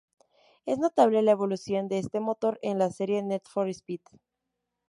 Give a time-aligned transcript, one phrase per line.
[0.65, 4.01] Es notable la evolución de este motor en la serie Need for Speed.